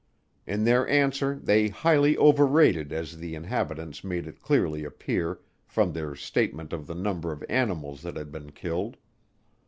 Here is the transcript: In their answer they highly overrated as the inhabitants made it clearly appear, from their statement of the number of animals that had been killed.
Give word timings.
In 0.47 0.63
their 0.63 0.87
answer 0.89 1.35
they 1.35 1.67
highly 1.67 2.17
overrated 2.17 2.91
as 2.91 3.17
the 3.17 3.35
inhabitants 3.35 4.03
made 4.03 4.25
it 4.25 4.41
clearly 4.41 4.83
appear, 4.83 5.41
from 5.67 5.93
their 5.93 6.15
statement 6.15 6.73
of 6.73 6.87
the 6.87 6.95
number 6.95 7.31
of 7.31 7.45
animals 7.47 8.01
that 8.01 8.15
had 8.17 8.31
been 8.31 8.51
killed. 8.51 8.97